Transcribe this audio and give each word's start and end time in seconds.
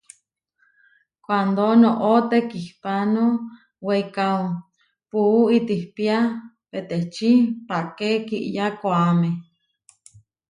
Kuándo 1.25 1.65
noʼó 1.81 2.13
tekihpáno 2.29 3.25
weikáo, 3.85 4.43
puú 5.09 5.39
itihpía 5.57 6.17
peteči 6.69 7.31
páke 7.67 8.09
kiyá 8.27 8.67
koʼáme. 8.81 9.29